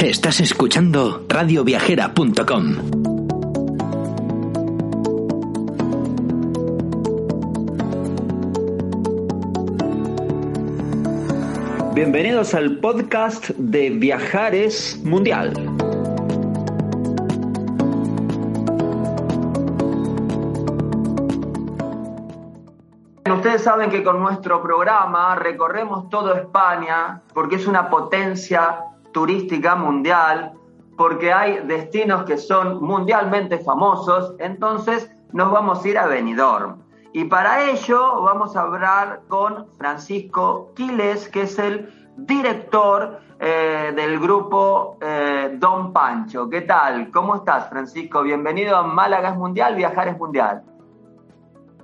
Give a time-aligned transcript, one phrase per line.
[0.00, 2.76] Estás escuchando radioviajera.com.
[11.94, 15.52] Bienvenidos al podcast de Viajares Mundial.
[23.30, 30.52] Ustedes saben que con nuestro programa recorremos toda España porque es una potencia turística mundial,
[30.96, 36.82] porque hay destinos que son mundialmente famosos, entonces nos vamos a ir a Benidorm.
[37.12, 44.20] Y para ello vamos a hablar con Francisco Quiles, que es el director eh, del
[44.20, 46.48] grupo eh, Don Pancho.
[46.48, 47.10] ¿Qué tal?
[47.10, 48.22] ¿Cómo estás, Francisco?
[48.22, 50.62] Bienvenido a Málaga es Mundial, Viajar es Mundial.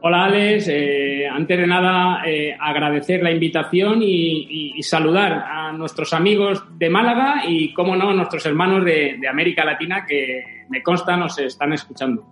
[0.02, 2.23] Hola Alex, eh, antes de nada
[2.60, 8.45] agradecer la invitación y, saludar a nuestros amigos de Málaga y, como no, a nuestros
[8.46, 12.24] hermanos de, América Latina que me consta nos están escuchando.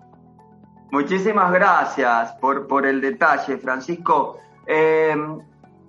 [0.90, 4.38] Muchísimas gracias por, por el detalle, Francisco.
[4.66, 5.16] Eh,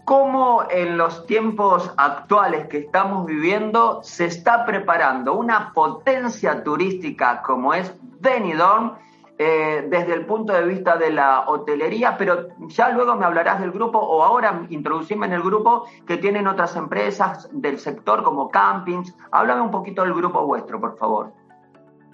[0.05, 7.73] ¿Cómo en los tiempos actuales que estamos viviendo se está preparando una potencia turística como
[7.73, 8.93] es Benidorm
[9.37, 12.17] eh, desde el punto de vista de la hotelería?
[12.17, 16.47] Pero ya luego me hablarás del grupo o ahora introducirme en el grupo que tienen
[16.47, 19.15] otras empresas del sector como campings.
[19.31, 21.33] Háblame un poquito del grupo vuestro, por favor.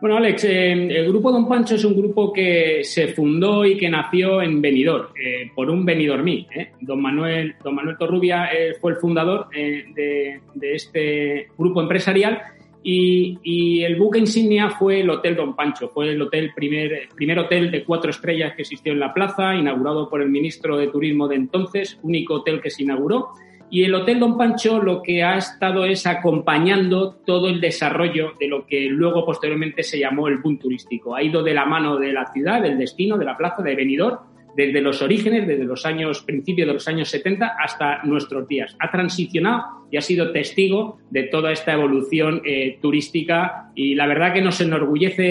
[0.02, 3.88] Bueno, Alex, eh, el grupo Don Pancho es un grupo que se fundó y que
[3.88, 6.48] nació en Benidorm, eh, por un Benidormí.
[6.56, 6.72] Eh.
[6.82, 8.50] Don, Manuel, don Manuel Torrubia
[8.82, 12.42] fue el fundador de, este grupo empresarial
[12.84, 15.90] y, el buque insignia fue el Hotel Don Pancho.
[15.90, 20.10] Fue el hotel primer, primer hotel de cuatro estrellas que existió en la plaza, inaugurado
[20.10, 23.34] por el ministro de Turismo de entonces, único hotel que se inauguró
[23.72, 28.50] y el Hotel Don Pancho lo que ha estado es acompañando todo el desarrollo de
[28.50, 31.16] lo que luego posteriormente se llamó el boom turístico.
[31.16, 34.18] Ha ido de la mano de la ciudad, del destino, de la plaza de Benidorm,
[34.56, 38.76] desde los orígenes, desde los años, principios de los años 70 hasta nuestros días.
[38.80, 44.34] Ha transicionado y ha sido testigo de toda esta evolución eh, turística y la verdad
[44.34, 45.24] que nos enorgullece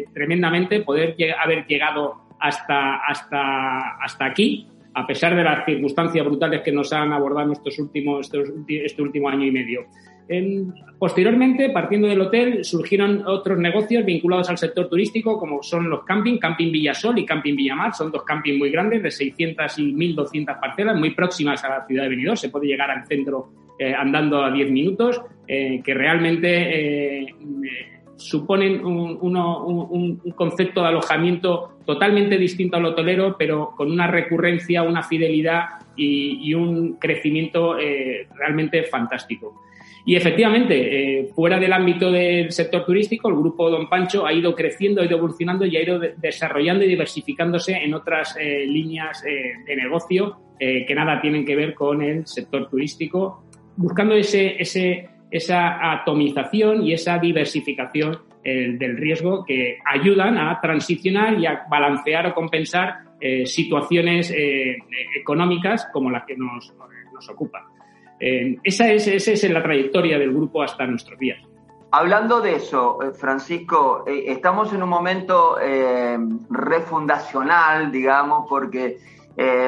[0.00, 4.68] eh, tremendamente poder haber llegado hasta, hasta, hasta aquí
[4.98, 8.30] a pesar de las circunstancias brutales que nos han abordado estos últimos,
[8.66, 9.86] este último año y medio.
[10.98, 16.38] Posteriormente, partiendo del hotel, surgieron otros negocios vinculados al sector turístico, como son los camping,
[16.38, 17.94] Camping Villasol y Camping Villamar.
[17.94, 22.04] Son dos campings muy grandes, de 600 y 1.200 parcelas, muy próximas a la ciudad
[22.04, 22.36] de Benidorm.
[22.36, 27.34] Se puede llegar al centro eh, andando a 10 minutos, eh, que realmente eh,
[28.18, 35.66] suponen un, concepto de alojamiento totalmente distinto al hotelero, pero con una recurrencia, una fidelidad
[35.96, 39.62] y, un crecimiento eh, realmente fantástico.
[40.04, 44.54] Y efectivamente, eh, fuera del ámbito del sector turístico, el grupo Don Pancho ha ido
[44.54, 49.76] creciendo, ha ido evolucionando y ha ido desarrollando y diversificándose en otras eh, líneas de
[49.76, 53.44] negocio que nada tienen que ver con el sector turístico,
[53.76, 61.38] buscando ese, ese esa atomización y esa diversificación eh, del riesgo que ayudan a transicionar
[61.38, 64.78] y a balancear o compensar eh, situaciones eh,
[65.18, 66.72] económicas como las que nos,
[67.12, 67.62] nos ocupan.
[68.18, 71.38] Esa, es, esa es la trayectoria del grupo hasta nuestros días.
[71.90, 75.56] Hablando de eso, Francisco, estamos en un momento
[76.50, 78.98] refundacional, digamos, porque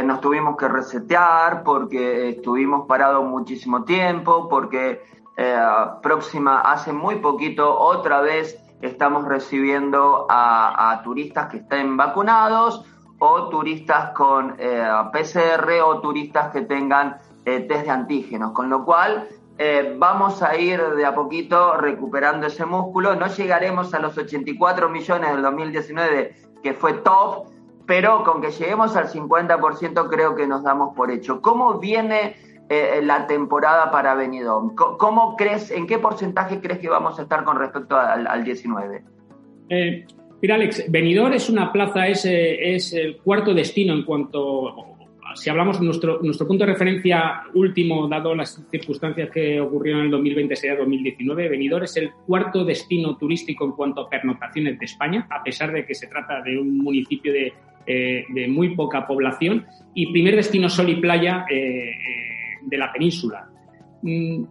[0.05, 5.01] nos tuvimos que resetear, porque estuvimos parados muchísimo tiempo, porque
[5.43, 5.59] eh,
[6.03, 12.85] próxima, hace muy poquito, otra vez estamos recibiendo a, turistas que estén vacunados
[13.19, 18.85] o turistas con eh, PCR o turistas que tengan eh, test de antígenos, con lo
[18.85, 19.29] cual
[19.99, 23.15] vamos a ir de a poquito recuperando ese músculo.
[23.15, 27.49] No llegaremos a los 84 millones del 2019, que fue top,
[27.87, 31.43] pero con que lleguemos al 50% creo que nos damos por hecho.
[31.43, 32.37] ¿Cómo viene
[32.73, 34.77] eh, la temporada para Benidorm.
[34.77, 39.03] ¿Cómo crees, en qué porcentaje crees que vamos a estar con respecto al, 19?
[39.71, 40.07] Eh,
[40.41, 44.77] mira, Alex, Benidorm es una plaza, es, es el cuarto destino en cuanto,
[45.35, 50.13] si hablamos nuestro, nuestro punto de referencia último, dado las circunstancias que ocurrieron en el
[50.13, 55.27] 2020, sería 2019, Benidorm es el cuarto destino turístico en cuanto a pernotaciones de España,
[55.31, 57.53] a pesar de que se trata de un municipio de,
[57.87, 63.49] eh, muy poca población, y primer destino sol y playa de la península.
[64.03, 64.45] Mm,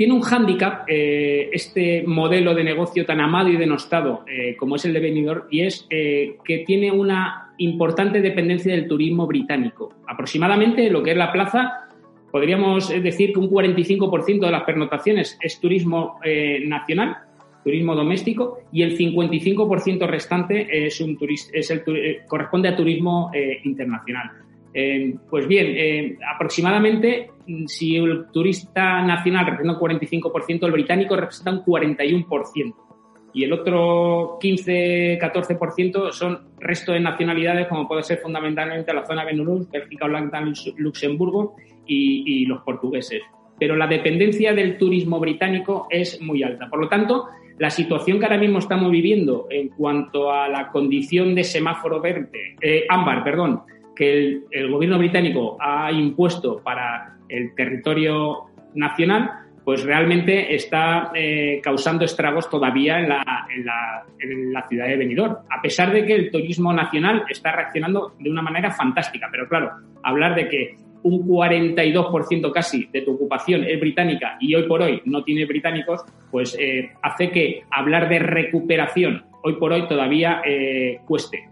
[0.00, 4.86] tiene un hándicap eh, este modelo de negocio tan amado y denostado eh, como es
[4.86, 9.94] el de Benidorm y es eh, que tiene una importante dependencia del turismo británico.
[10.06, 11.86] Aproximadamente lo que es la plaza
[12.30, 16.18] podríamos decir que un 45% de las pernotaciones es turismo
[16.66, 17.16] nacional,
[17.64, 21.18] turismo doméstico, y el 55% restante es un
[21.52, 21.82] es el,
[22.28, 23.30] corresponde a turismo
[23.64, 24.30] internacional.
[25.28, 27.30] pues bien, aproximadamente
[27.66, 32.89] si el turista nacional representa un 45%, el británico representa un 41%
[33.32, 39.70] y el otro 15-14% son resto de nacionalidades, como puede ser fundamentalmente la zona Benelux,
[39.70, 40.42] Bélgica, Holanda,
[40.76, 41.56] Luxemburgo
[41.86, 43.22] y, los portugueses.
[43.58, 46.68] Pero la dependencia del turismo británico es muy alta.
[46.68, 47.26] Por lo tanto,
[47.58, 52.56] la situación que ahora mismo estamos viviendo en cuanto a la condición de semáforo verde,
[52.60, 53.62] eh, ámbar, perdón,
[53.94, 59.30] que el gobierno británico ha impuesto para el territorio nacional,
[59.64, 63.46] pues realmente está eh, causando estragos todavía en la,
[64.20, 68.30] en, la, ciudad de Benidorm, a pesar de que el turismo nacional está reaccionando de
[68.30, 69.28] una manera fantástica.
[69.30, 69.72] Pero claro,
[70.02, 75.00] hablar de que un 42% casi de tu ocupación es británica y hoy por hoy
[75.04, 81.00] no tiene británicos, pues eh, hace que hablar de recuperación hoy por hoy todavía eh,
[81.06, 81.48] cueste.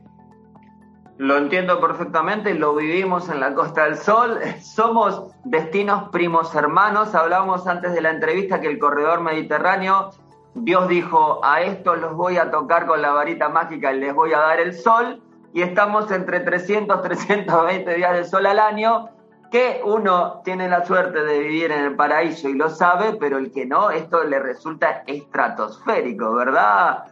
[1.19, 7.67] Lo entiendo perfectamente, lo vivimos en la Costa del Sol, somos destinos primos hermanos, hablábamos
[7.67, 10.11] antes de la entrevista que el corredor mediterráneo,
[10.55, 14.33] Dios dijo, a estos los voy a tocar con la varita mágica y les voy
[14.33, 15.21] a dar el sol,
[15.53, 19.09] y estamos entre 300, 320 días de sol al año,
[19.51, 23.51] que uno tiene la suerte de vivir en el paraíso y lo sabe, pero el
[23.51, 27.07] que no, esto le resulta estratosférico, ¿verdad,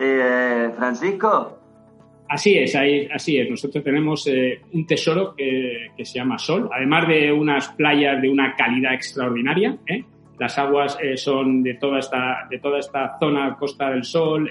[0.00, 1.61] eh, Francisco?
[2.32, 3.50] Así es, así es.
[3.50, 8.56] Nosotros tenemos eh, un tesoro que, se llama Sol, además de unas playas de una
[8.56, 9.76] calidad extraordinaria.
[9.86, 10.02] ¿eh?
[10.38, 14.48] Las aguas eh, son de toda esta de toda esta zona Costa del Sol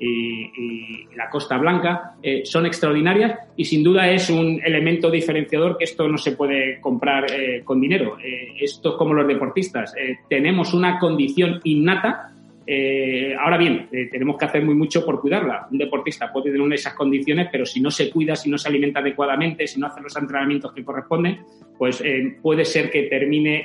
[0.00, 6.06] y, la Costa Blanca son extraordinarias y sin duda es un elemento diferenciador que esto
[6.08, 7.24] no se puede comprar
[7.64, 8.18] con dinero.
[8.60, 9.94] esto es como los deportistas.
[10.28, 12.35] tenemos una condición innata
[12.68, 15.68] eh, ahora bien, eh, tenemos que hacer muy mucho por cuidarla.
[15.70, 18.98] Un deportista puede tener esas condiciones, pero si no se cuida, si no se alimenta
[18.98, 21.44] adecuadamente, si no hace los entrenamientos que corresponden,
[21.78, 23.64] pues eh, puede ser que termine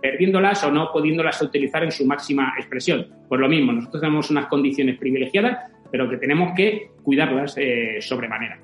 [0.00, 3.06] perdiéndolas o no pudiéndolas utilizar en su máxima expresión.
[3.28, 7.56] Pues lo mismo, nosotros tenemos unas condiciones privilegiadas, pero que tenemos que cuidarlas
[8.00, 8.58] sobremanera.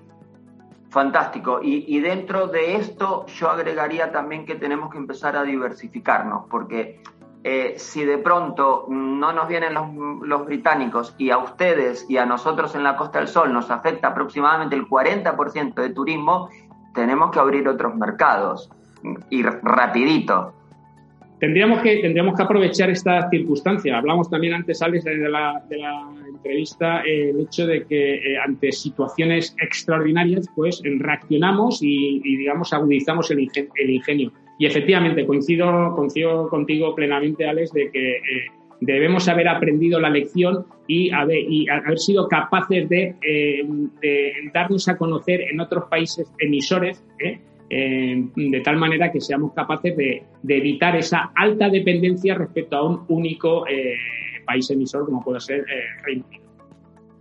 [0.88, 1.60] Fantástico.
[1.62, 7.00] Y, y, dentro de esto yo agregaría también que tenemos que empezar a diversificarnos, porque
[7.48, 12.74] eh, si de pronto no nos vienen los, británicos y a ustedes y a nosotros
[12.74, 16.50] en la Costa del Sol nos afecta aproximadamente el 40% de turismo,
[16.92, 18.68] tenemos que abrir otros mercados
[19.30, 20.54] y rapidito.
[21.38, 23.96] Tendríamos que, tendríamos que aprovechar esta circunstancia.
[23.96, 28.38] Hablamos también antes, Alex, de la, de la entrevista, eh, el hecho de que eh,
[28.44, 34.32] ante situaciones extraordinarias, pues reaccionamos y, digamos, agudizamos el, el ingenio.
[34.58, 38.20] Y efectivamente, coincido, coincido contigo plenamente, Alex, de que eh,
[38.80, 43.62] debemos haber aprendido la lección y haber, sido capaces de, eh,
[44.00, 47.40] de, darnos a conocer en otros países emisores, ¿eh?
[47.68, 53.64] de tal manera que seamos capaces de, evitar esa alta dependencia respecto a un único
[54.46, 55.64] país emisor como puede ser
[56.04, 56.44] Reino Unido.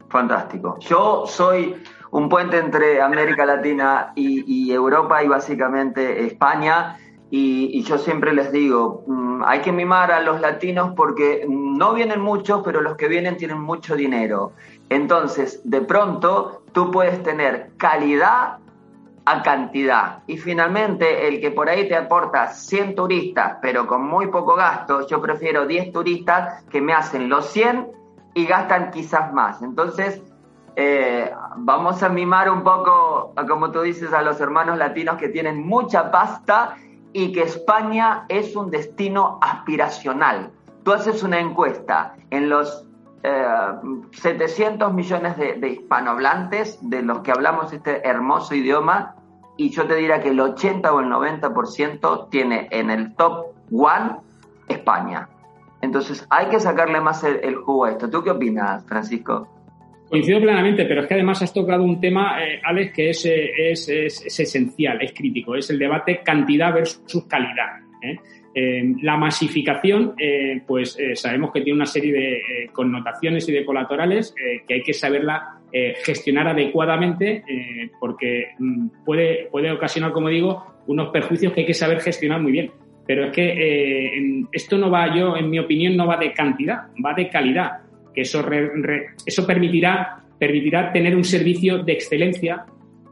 [0.08, 0.78] Fantástico.
[0.88, 1.74] Yo soy
[2.12, 6.96] un puente entre América Latina y Europa y básicamente España.
[7.38, 12.22] Y, yo siempre les digo, mm, hay que mimar a los latinos porque no vienen
[12.22, 14.54] muchos, pero los que vienen tienen mucho dinero.
[14.88, 18.60] Entonces, de pronto, tú puedes tener calidad
[19.26, 20.20] a cantidad.
[20.28, 25.06] Y finalmente, el que por ahí te aporta 100 turistas, pero con muy poco gasto,
[25.06, 27.92] yo prefiero 10 turistas que me hacen los 100
[28.34, 29.62] y gastan quizás más.
[29.62, 30.22] Entonces,
[30.78, 35.68] eh, vamos a mimar un poco, como tú dices, a los hermanos latinos que tienen
[35.68, 36.78] mucha pasta
[37.16, 40.52] y que España es un destino aspiracional.
[40.84, 42.86] Tú haces una encuesta en los
[44.12, 49.16] 700 eh, millones de, hispanohablantes de los que hablamos este hermoso idioma
[49.56, 54.18] y yo te diría que el 80 o el 90% tiene en el top one
[54.68, 55.30] España.
[55.80, 58.10] Entonces hay que sacarle más el jugo a esto.
[58.10, 59.48] ¿Tú qué opinas, Francisco?
[60.16, 63.90] Coincido plenamente, pero es que además has tocado un tema, eh, Alex, que eh, es,
[63.90, 67.82] es, esencial, es crítico, es el debate cantidad versus calidad.
[68.02, 68.18] ¿eh?
[69.02, 70.16] la masificación,
[70.66, 74.34] pues sabemos que tiene una serie de connotaciones y de colaterales
[74.66, 75.60] que hay que saberla
[76.06, 77.44] gestionar adecuadamente
[78.00, 82.54] porque mm, puede, puede ocasionar, como digo, unos perjuicios que hay que saber gestionar muy
[82.54, 82.72] bien.
[83.06, 87.14] Pero es que esto no va, yo, en mi opinión, no va de cantidad, va
[87.14, 87.85] de calidad
[88.16, 88.44] que eso,
[89.26, 92.66] eso permitirá, permitirá tener un servicio de excelencia,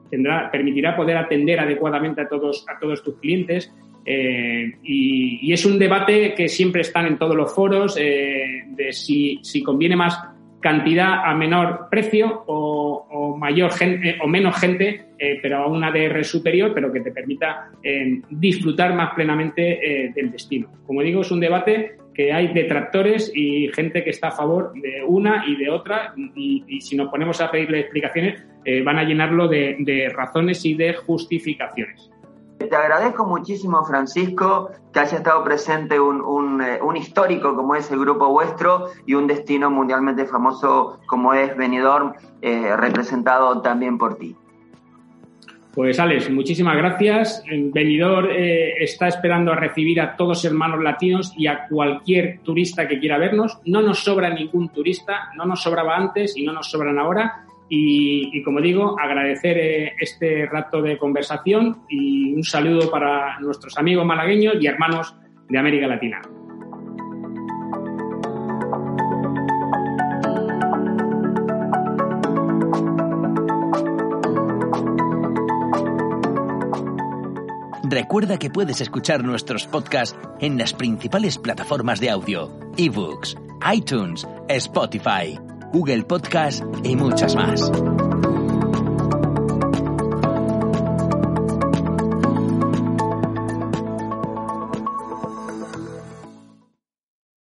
[0.09, 3.71] tendrá, permitirá poder atender adecuadamente a todos, a todos tus clientes,
[4.05, 9.95] y, es un debate que siempre están en todos los foros de si, si conviene
[9.95, 10.19] más
[10.63, 16.23] cantidad a menor precio o, mayor gente o menos gente, eh, pero a una DR
[16.23, 20.69] superior, pero que te permita eh, disfrutar más plenamente eh, del destino.
[20.87, 25.03] Como digo, es un debate que hay detractores y gente que está a favor de
[25.05, 28.43] una y de otra y, si nos ponemos a pedirle explicaciones
[28.85, 32.13] van a llenarlo de razones y de justificaciones.
[32.69, 37.99] Te agradezco muchísimo, Francisco, que haya estado presente un, eh, un, histórico como es el
[37.99, 44.35] grupo vuestro y un destino mundialmente famoso como es Benidorm, eh, representado también por ti.
[45.73, 47.43] Pues Alex, muchísimas gracias.
[47.49, 52.99] Benidorm eh, está esperando a recibir a todos hermanos latinos y a cualquier turista que
[52.99, 53.57] quiera vernos.
[53.65, 58.43] No nos sobra ningún turista, no nos sobraba antes y no nos sobran ahora y,
[58.43, 64.55] como digo, agradecer eh, este rato de conversación y un saludo para nuestros amigos malagueños
[64.59, 65.15] y hermanos
[65.49, 66.21] de América Latina.
[77.93, 83.37] Recuerda que puedes escuchar nuestros podcasts en las principales plataformas de audio, ebooks,
[83.71, 85.39] iTunes, Spotify
[85.73, 87.71] Google Podcast y muchas más.